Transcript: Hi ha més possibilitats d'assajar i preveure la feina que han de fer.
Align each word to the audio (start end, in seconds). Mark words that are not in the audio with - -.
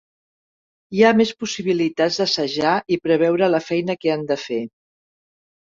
Hi 0.99 1.03
ha 1.03 1.11
més 1.19 1.33
possibilitats 1.43 2.19
d'assajar 2.23 2.73
i 2.97 3.01
preveure 3.07 3.53
la 3.57 3.61
feina 3.69 4.01
que 4.03 4.15
han 4.17 4.29
de 4.35 4.41
fer. 4.49 4.63